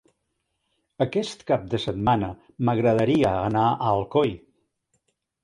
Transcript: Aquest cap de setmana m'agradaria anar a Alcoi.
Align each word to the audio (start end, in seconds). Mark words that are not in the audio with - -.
Aquest 1.05 1.43
cap 1.51 1.67
de 1.73 1.79
setmana 1.83 2.31
m'agradaria 2.71 3.35
anar 3.51 3.67
a 3.75 3.93
Alcoi. 3.93 4.35